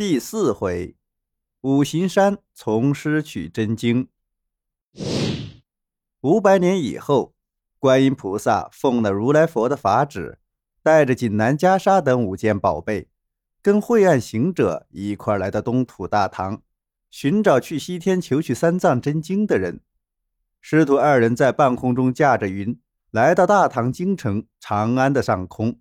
[0.00, 0.96] 第四回，
[1.60, 4.08] 五行山从师取真经。
[6.22, 7.34] 五百年以后，
[7.78, 10.38] 观音菩萨奉了如来佛的法旨，
[10.82, 13.10] 带着锦南袈裟等五件宝贝，
[13.60, 16.62] 跟晦暗行者一块来到东土大唐，
[17.10, 19.82] 寻找去西天求取三藏真经的人。
[20.62, 22.80] 师徒二人在半空中驾着云，
[23.10, 25.78] 来到大唐京城长安的上空。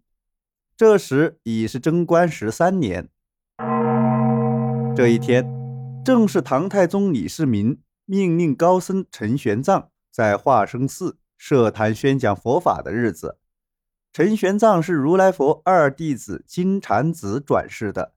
[0.76, 3.10] 这时已是贞观十三年。
[5.00, 5.48] 这一天，
[6.04, 13.38] 正是唐太宗李世民命令高僧陈玄奘在化生寺设坛宣讲佛法的日子。
[14.12, 18.12] 陈玄奘是如来佛二弟子金蝉子转世的，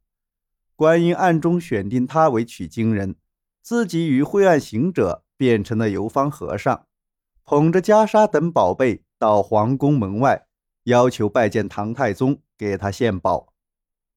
[0.74, 3.14] 观音暗中选定他为取经人，
[3.62, 6.86] 自己与晦暗行者变成了游方和尚，
[7.44, 10.46] 捧着袈裟等宝贝到皇宫门外，
[10.82, 12.40] 要求拜见唐太宗。
[12.58, 13.52] 给他献宝。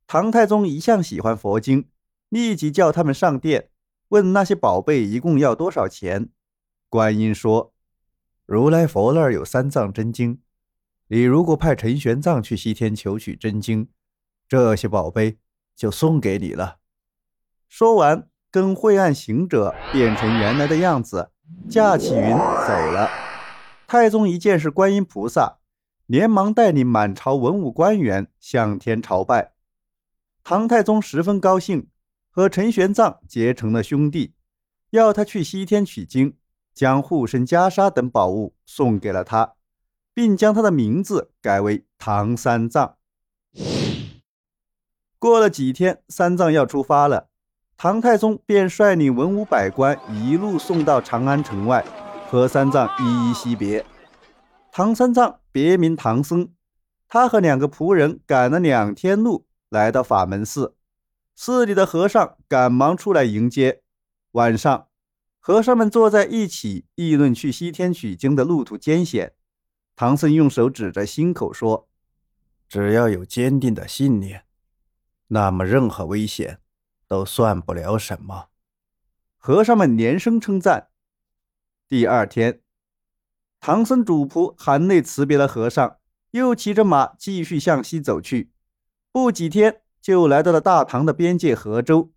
[0.08, 1.88] 唐太宗一向喜欢佛经，
[2.30, 3.70] 立即叫他们上殿，
[4.10, 6.30] 问那些宝贝一共要多少钱。
[6.90, 7.74] 观音说
[8.46, 10.40] ：“如来佛那儿有三藏真经，
[11.08, 13.90] 你如果派陈玄奘去西天求取真经，
[14.48, 15.38] 这些宝贝
[15.76, 16.78] 就送给你了。”
[17.68, 21.32] 说完，跟晦暗行者变成原来的样子，
[21.70, 23.10] 驾起云走了。
[23.88, 25.60] 太宗一见是观音菩萨。
[26.08, 29.54] 连忙带领满朝文武官员向天朝拜，
[30.44, 31.88] 唐太宗十分高兴，
[32.36, 34.34] 和陈玄奘结成了兄弟，
[34.90, 36.36] 要他去西天取经，
[36.74, 39.54] 将护身袈裟等宝物送给了他，
[40.14, 42.98] 并将他的名字改为唐三藏。
[45.18, 47.30] 过了几天，三藏要出发了，
[47.78, 51.86] 唐太宗便率领文武百官一路送到长安城外，
[52.28, 53.86] 和三藏一一惜别。
[54.74, 56.50] 唐三藏别名唐僧，
[57.08, 60.76] 他和两个仆人赶了两天路，来到法门寺。
[61.36, 63.84] 寺里的和尚赶忙出来迎接。
[64.32, 64.88] 晚上，
[65.40, 69.34] 和尚们坐在一起议论去西天取经的路途艰险。
[69.96, 71.90] 唐僧用手指着心口说
[72.68, 74.46] ：“只要有坚定的信念，
[75.28, 76.60] 那么任何危险
[77.08, 78.48] 都算不了什么。”
[79.38, 80.90] 和尚们连声称赞。
[81.88, 82.62] 第二天。
[83.62, 85.98] 唐僧主仆含泪辞别了和尚，
[86.32, 88.52] 又骑着马继续向西走去。
[89.12, 92.12] 不几天，就来到了大唐的边界河州。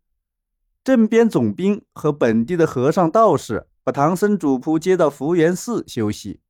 [0.84, 6.43] 镇边总兵和本地的和尚道士把唐僧主仆接到福源寺休息。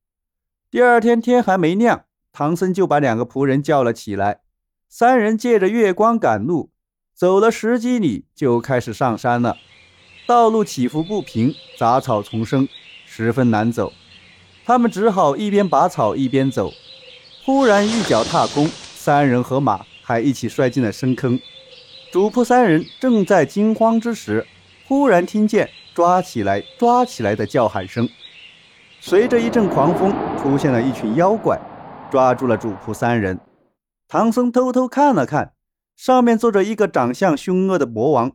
[0.69, 4.41] 第二天天还没亮，唐僧就把两个仆人叫了起来。
[4.89, 6.71] 三人借着月光赶路，
[7.15, 9.55] 走了十几里，就开始上山了。
[10.27, 12.67] 道路起伏不平，杂草丛生，
[13.05, 13.93] 十分难走。
[14.65, 16.73] 他们只好一边拔草一边走。
[17.45, 21.39] 忽然一脚踏空，三人和马还一起摔进了深坑。
[22.11, 24.47] 主仆三人正在惊慌之时，
[24.87, 28.09] 忽然听见“抓起来，抓起来”的叫喊声。
[28.99, 30.11] 随着一阵狂风，
[30.41, 31.59] 出现了一群妖怪，
[32.09, 33.39] 抓住了主仆三人。
[34.07, 35.53] 唐僧偷偷看了看，
[35.95, 38.31] 上面坐着一个长相凶恶的魔王。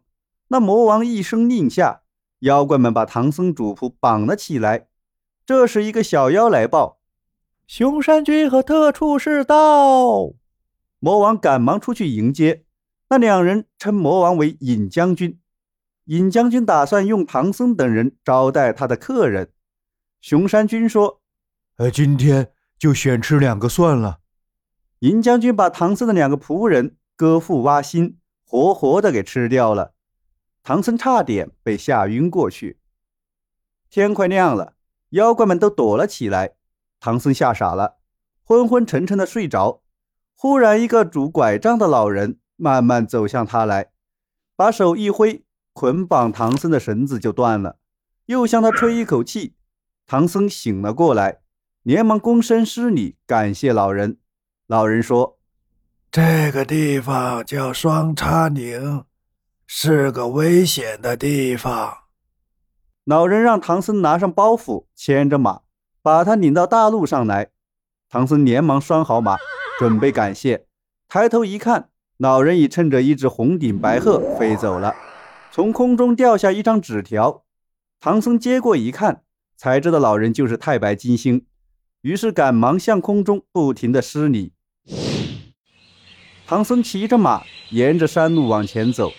[0.50, 2.02] 那魔王一声令下，
[2.38, 4.86] 妖怪们把唐僧主仆绑了起来。
[5.44, 7.00] 这时，一个小妖来报
[7.66, 10.34] ：“熊山君和特处士到。”
[11.04, 12.64] 魔王赶忙出去迎接。
[13.10, 15.38] 那两人称魔王为尹将军。
[16.04, 19.52] 尹将军打算用唐僧等人招待他的客人。
[20.22, 21.20] 熊山君说
[21.76, 24.20] ：“呃，今天就选吃两个算了。”
[25.00, 28.16] 尹将军把唐僧的两个仆人割腹挖心，
[28.46, 29.92] 活活的给吃掉了。
[30.62, 32.78] 唐僧差点被吓晕过去。
[33.90, 34.72] 天快亮了。
[35.10, 36.54] 妖怪们都躲了起来，
[36.98, 37.98] 唐僧吓傻了，
[38.42, 39.82] 昏昏沉沉的睡着。
[40.36, 43.90] 忽然，一个拄拐杖的老人慢慢走向他来，
[44.56, 47.78] 把手一挥，捆绑唐僧的绳子就断了。
[48.26, 49.54] 又向他吹一口气，
[50.06, 51.40] 唐僧醒了过来，
[51.82, 54.18] 连忙躬身施礼，感谢老人。
[54.66, 55.38] 老人说
[56.10, 59.04] ：“这个地方叫双叉岭，
[59.66, 61.98] 是个危险的地方。”
[63.04, 65.60] 老人让唐僧拿上包袱，牵着马，
[66.00, 67.50] 把他领到大路上来。
[68.08, 69.36] 唐僧连忙拴好马，
[69.78, 70.66] 准备感谢。
[71.08, 74.94] 抬头一看，老人已趁着一只红顶白鹤飞走了。
[75.50, 77.44] 从空中掉下一张纸条，
[78.00, 79.22] 唐僧接过一看，
[79.56, 81.46] 才知道老人就是太白金星，
[82.02, 84.52] 于是赶忙向空中不停地施礼。
[86.46, 89.12] 唐僧骑着马，沿着山路往前走，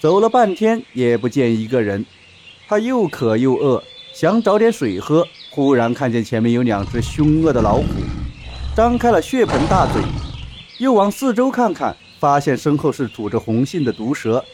[0.00, 2.04] 走了半天也不见一个人。
[2.68, 3.82] 他又渴又饿，
[4.12, 5.26] 想找点水喝。
[5.52, 7.84] 忽然看见前面有两只凶恶的老虎，
[8.76, 10.02] 张开了血盆大嘴。
[10.76, 14.44] 又往四周看看，发现身后是吐着红信的毒蛇，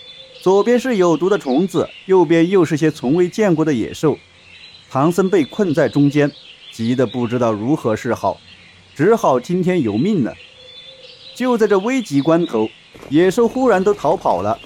[0.40, 4.16] 左边是有毒的虫子，右边又是些从未见过的野兽。
[4.88, 6.30] 唐僧被困在中间，
[6.70, 8.40] 急得不知道如何是好，
[8.94, 10.32] 只好听天由命了。
[11.34, 12.68] 就在这危急关头，
[13.08, 14.56] 野兽忽然都逃跑了。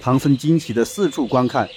[0.00, 1.68] 唐僧惊奇地四处观看，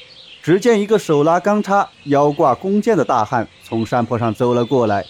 [0.41, 5.05] 只见一个手拿钢叉、腰挂弓箭的大汉从山坡上走了过来。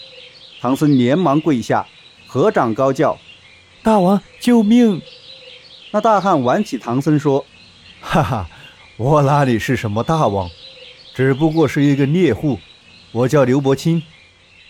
[0.59, 1.85] 唐僧连忙跪下，
[2.27, 3.17] 合掌高叫
[3.81, 5.01] ：“大王救命！”
[5.91, 7.45] 那大汉挽起唐僧说
[8.01, 8.49] ：“哈哈，
[8.97, 10.49] 我哪里是什么大王，
[11.15, 12.59] 只不过是一个猎户。
[13.13, 14.03] 我叫刘伯清。”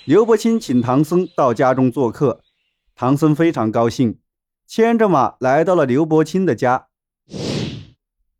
[0.05, 2.41] 刘伯清请唐僧到家中做客，
[2.95, 4.19] 唐僧非常高兴，
[4.65, 6.87] 牵着马来到了刘伯清的家。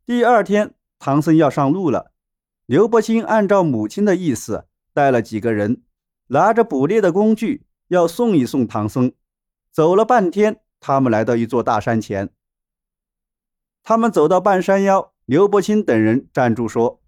[0.06, 2.12] 第二天，唐僧要上路了。
[2.64, 5.82] 刘伯清按照母亲的意思，带了几个人，
[6.28, 9.12] 拿着捕猎的工具，要送一送唐僧。
[9.70, 12.30] 走了半天，他们来到一座大山前。
[13.82, 17.00] 他们走到半山腰，刘伯清等人站住说：“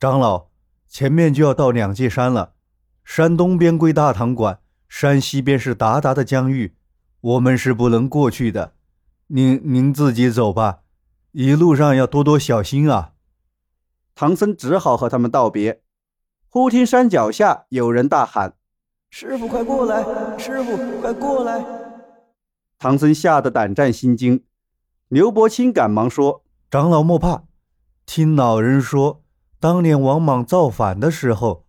[0.00, 0.48] 长老，
[0.88, 2.54] 前面就要到两界山了。
[3.04, 6.76] 山东边归大唐管，山西边是鞑靼的疆域，
[7.20, 8.74] 我们是不能过去的。
[9.28, 10.80] 您您自己走吧。”
[11.32, 13.12] 一路上要多多小心啊！
[14.14, 15.82] 唐僧只好和他们道别。
[16.48, 18.56] 忽听山脚下有人大喊
[19.10, 20.04] ：“师傅，快过来！
[20.38, 21.64] 师傅，快过来！”
[22.78, 24.44] 唐僧吓得胆战心惊。
[25.08, 27.44] 刘伯清赶忙说：“长老莫怕，
[28.04, 29.22] 听老人说，
[29.58, 31.64] 当年王莽造反的时候，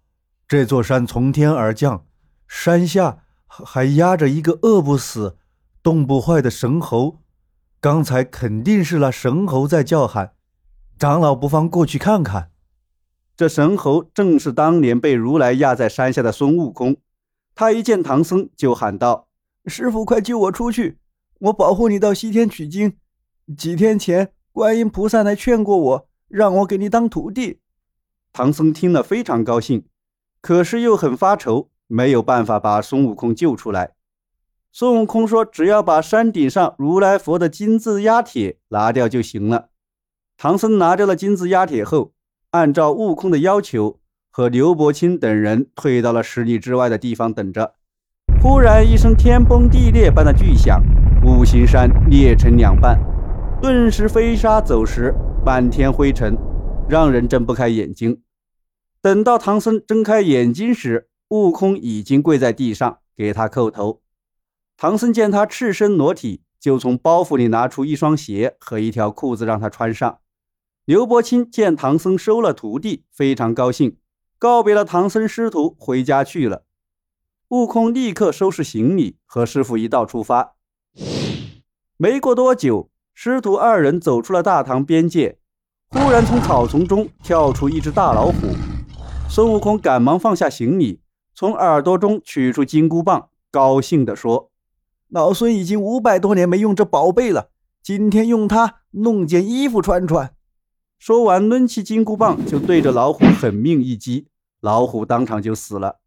[0.47, 2.06] 这座山从天而降，
[2.47, 5.38] 山下还压着一个饿不死、
[5.81, 7.19] 冻不坏的神猴。”
[7.81, 10.33] 刚才肯定是那神猴在叫喊，
[10.97, 12.51] 长老不妨过去看看。
[13.38, 16.97] 这神猴正是当年被如来压在山下的孙悟空。
[17.60, 19.28] 他一见唐僧，就喊道
[19.68, 20.98] ：“师傅，快救我出去！
[21.40, 22.96] 我保护你到西天取经。
[23.58, 27.60] 几天前，观音菩萨来劝过我，让我给你当徒弟。”
[28.32, 29.86] 唐僧听了非常高兴，
[30.40, 33.94] 可是又很发愁，没有办法把孙悟空救出来。
[34.72, 39.68] 孙悟空说：“只要把山顶上如来佛的金字压铁拿掉就行了。”
[40.40, 42.14] 唐僧拿掉了金字压铁后，
[42.52, 44.00] 按照悟空的要求，
[44.39, 47.75] 和刘伯清等人退到了十里之外的地方等着。
[48.41, 50.81] 忽然一声天崩地裂般的巨响，
[51.25, 52.97] 五行山裂成两半，
[53.62, 55.13] 顿时飞沙走石，
[55.45, 56.38] 满天灰尘，
[56.88, 58.21] 让人睁不开眼睛。
[59.01, 64.00] 等到唐僧睁开眼睛时，悟空已经跪在地上给他叩头。
[64.77, 70.19] 唐僧见他赤身裸体，就从包袱里拿出一双鞋和一条裤子让他穿上。
[70.86, 73.97] 刘伯清见唐僧收了徒弟，非常高兴，
[74.39, 76.63] 告别了唐僧师徒，回家去了。
[77.50, 80.56] 悟空立刻收拾行李，和师傅一道出发。
[81.97, 85.39] 没过多久，师徒二人走出了大唐边界，
[85.89, 88.56] 忽然从草丛中跳出一只大老虎。
[89.30, 91.01] 孙悟空赶忙放下行李，
[91.36, 94.50] 从耳朵中取出金箍棒，高兴地说。
[95.09, 97.50] 老孙已经五百多年没用这宝贝了，
[97.83, 100.33] 今天用它弄件衣服穿穿。
[101.00, 104.28] 说完，抡起金箍棒就对着老虎狠命一击，
[104.60, 106.01] 老虎当场就死了。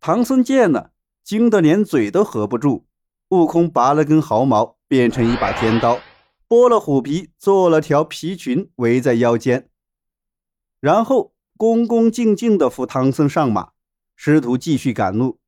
[0.00, 0.90] 唐僧见了，
[1.22, 2.84] 惊得连嘴都合不住。
[3.28, 6.00] 悟空拔了根毫毛，变成一把尖刀，
[6.48, 9.70] 剥了虎皮，做了条皮裙围在腰间，
[10.80, 13.70] 然后恭恭敬敬地扶唐僧上马，
[14.16, 15.38] 师徒继续赶路。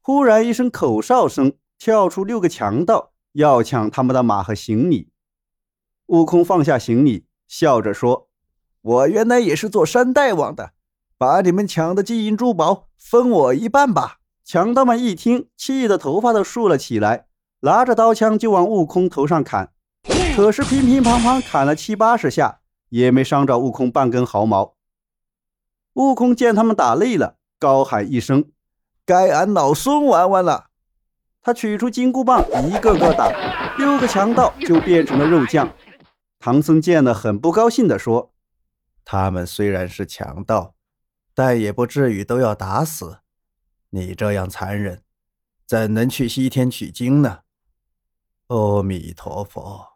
[0.00, 5.09] 忽然一声口哨声，跳出六个强盗，要抢他们的马和行李。
[6.10, 8.28] 悟空放下行李，笑着说
[8.82, 10.72] ：“我原来也是做山大王的，
[11.16, 17.26] 把你们抢的金银珠宝分我一半吧。”强盗们一听，气得头发都竖了起来，
[17.60, 19.70] 拿着刀枪就往悟空头上砍。
[20.34, 24.74] 可是乒乒乓乓砍了七八十下，也没伤着悟空半根毫毛。
[25.92, 28.50] 悟空见他们打累了，高喊一声。
[29.06, 30.70] 该俺老孙玩玩了。
[31.40, 33.30] 他取出金箍棒，一个个打，
[33.78, 35.72] 六个强盗就变成了肉酱。
[36.42, 38.32] 唐僧见了，很不高兴地说
[39.04, 40.74] ：“他们虽然是强盗，
[41.34, 43.18] 但也不至于都要打死。
[43.90, 45.02] 你这样残忍，
[45.66, 47.40] 怎能去西天取经呢？”
[48.48, 49.86] 阿弥陀佛。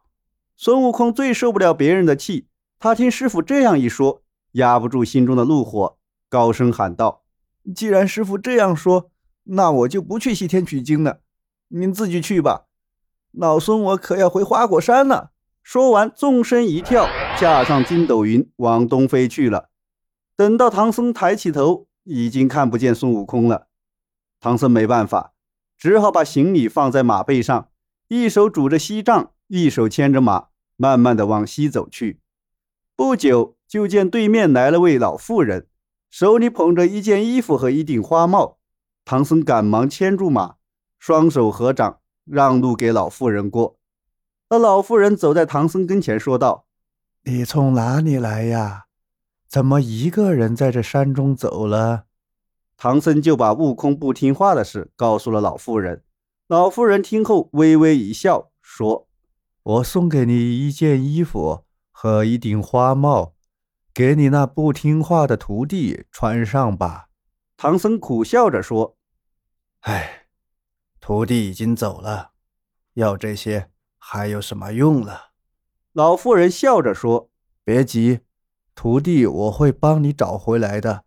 [0.55, 2.49] 孙悟空最受不了别人的气，
[2.79, 4.23] 他听师傅这样一说，
[4.53, 5.97] 压不住心中的怒火，
[6.29, 7.25] 高声喊道。
[7.75, 9.11] 既然师傅这样说，
[9.45, 11.23] 那我就不去西天取经了。
[11.69, 12.67] 您自己去吧，
[13.33, 15.31] 老孙我可要回花果山了。
[15.65, 17.09] 说完，纵身一跳，
[17.41, 19.71] 驾上筋斗云，往东飞去了。
[20.37, 23.69] 等到唐僧抬起头，已经看不见孙悟空了。
[24.41, 25.33] 唐僧没办法，
[25.79, 27.71] 只好把行李放在马背上，
[28.09, 32.21] 一手拄着锡杖，一手牵着马，慢慢的往西走去。
[32.95, 35.67] 不久，就见对面来了位老妇人，
[36.11, 38.59] 手里捧着一件衣服和一顶花帽。
[39.07, 40.57] 唐僧赶忙牵住马，
[40.99, 43.79] 双手合掌，让路给老妇人过。
[44.55, 46.67] 那老妇人走在唐僧跟前，说道
[47.27, 48.85] ：“你从哪里来呀？
[49.49, 52.05] 怎么一个人在这山中走了？”
[52.79, 56.05] 唐僧就把悟空不听话的事告诉了老妇人。
[56.47, 59.09] 老妇人听后微微一笑，说
[59.65, 63.35] ：“我送给你一件衣服。”和一顶花帽，
[63.93, 67.09] 给你那不听话的徒弟穿上吧。
[67.57, 68.97] 唐僧苦笑着说
[69.83, 70.27] ：“哎，
[71.01, 72.31] 徒弟已经走了，
[72.93, 73.71] 要这些
[74.07, 75.31] 还有什么用了？”
[75.93, 77.31] 老妇人笑着说
[77.65, 78.21] ：“别急，
[78.75, 81.05] 徒弟我会帮你找回来的。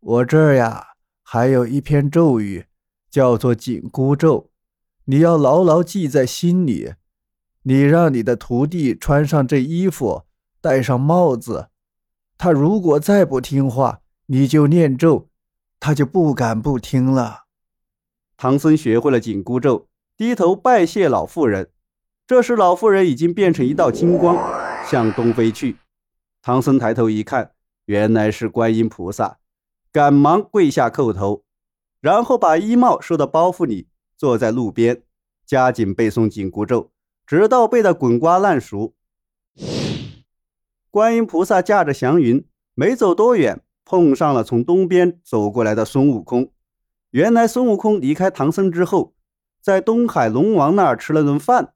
[0.00, 2.66] 我这儿呀，还有一篇咒语，
[3.10, 4.50] 叫做紧箍咒，
[5.06, 6.94] 你要牢牢记在心里。”
[7.64, 10.24] 你让你的徒弟穿上这衣服，
[10.60, 11.68] 戴上帽子，
[12.36, 15.28] 他如果再不听话，你就念咒，
[15.78, 17.44] 他就不敢不听了。
[18.36, 19.86] 唐僧学会了紧箍咒，
[20.16, 21.70] 低头拜谢老妇人。
[22.24, 24.36] 这时，老妇人已经变成一道金光，
[24.88, 25.76] 向东飞去。
[26.40, 27.52] 唐僧抬头一看，
[27.86, 29.38] 原来是观音菩萨，
[29.90, 31.42] 赶忙跪下叩头，
[32.00, 35.02] 然后把衣帽收到包袱里，坐在路边，
[35.44, 36.90] 加紧背诵紧箍咒。
[37.26, 38.94] 直到背得滚瓜烂熟，
[40.90, 46.52] 观音菩萨驾着祥云，没走多远，碰上了从东边走过来的孙悟空。
[47.10, 49.14] 原来孙悟空离开唐僧之后，
[49.60, 51.72] 在东海龙王那儿吃了顿饭，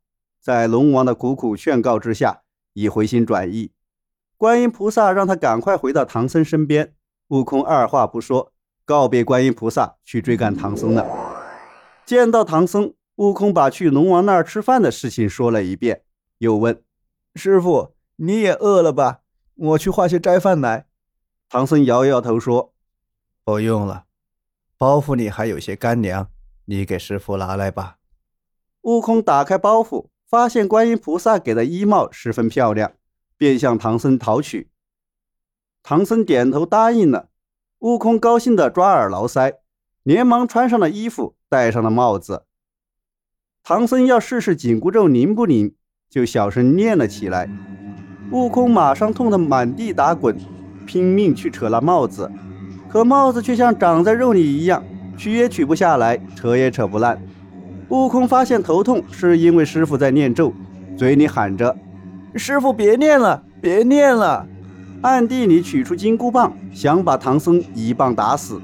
[0.46, 2.42] 在龙王的苦苦劝告之下，
[2.74, 3.72] 已回心转意。
[4.36, 6.94] 观音菩萨让他赶快回到唐僧身边。
[7.30, 8.52] 悟空二话不说，
[8.84, 11.04] 告别观音菩萨，去追赶唐僧了。
[12.04, 12.94] 见到唐僧。
[13.16, 16.02] 悟空把去龙王那儿吃饭的事情说了一遍，
[16.38, 16.80] 又问
[17.34, 19.22] ：“师傅，你也饿了吧？
[19.56, 20.86] 我去化些斋饭来。”
[21.50, 22.72] 唐僧摇摇头说
[23.42, 24.04] ：“不用了，
[24.78, 26.28] 包袱里还有些干粮，
[26.66, 27.96] 你给师傅拿来吧。”
[28.82, 32.92] 悟空打开包袱，发现观音菩萨给的衣帽十分漂亮，
[33.36, 34.68] 便向唐僧讨取。
[35.82, 37.28] 唐僧点头答应了。
[37.78, 39.56] 悟空高兴的抓耳挠腮，
[40.02, 42.44] 连忙穿上了衣服，戴上了帽子。
[43.62, 45.74] 唐僧要试试紧箍咒灵不灵，
[46.08, 47.48] 就小声念了起来。
[48.32, 50.36] 悟空马上痛得满地打滚，
[50.86, 52.32] 拼命去扯那帽子，
[52.88, 54.82] 可帽子却像长在肉里一样，
[55.16, 57.22] 取也取不下来，扯也扯不烂。
[57.88, 60.52] 悟空发现头痛是因为师傅在念咒，
[60.96, 61.76] 嘴里喊着
[62.34, 64.46] ：“师傅别念了，别念了！”
[65.02, 68.60] 暗地里取出金箍棒，想把唐僧一棒打死。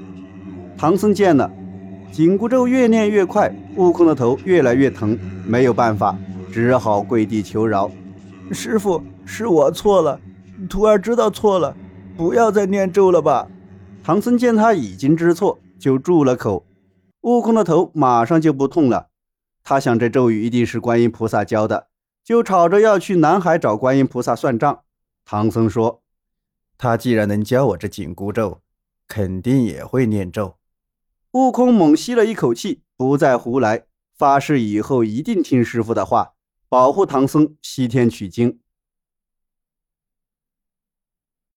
[0.77, 1.49] 唐僧见了。
[2.11, 6.15] 紧箍咒越念越快，悟空的头越来越疼，没有办法，
[6.51, 7.89] 只好跪地求饶
[8.51, 10.19] ：“师傅，是我错了，
[10.69, 11.75] 徒儿知道错了，
[12.15, 13.47] 不要再念咒了吧。”
[14.03, 16.65] 唐僧见他已经知错，就住了口。
[17.21, 19.07] 悟空的头马上就不痛了。
[19.63, 21.87] 他想这咒语一定是观音菩萨教的，
[22.23, 24.83] 就吵着要去南海找观音菩萨算账。
[25.23, 26.03] 唐僧说
[26.77, 28.61] ：“他既然能教我这紧箍咒，
[29.07, 30.57] 肯定也会念咒。”
[31.31, 33.85] 悟空猛吸了一口气，不再胡来，
[34.17, 36.33] 发誓以后一定听师傅的话，
[36.67, 38.59] 保护唐僧西天取经。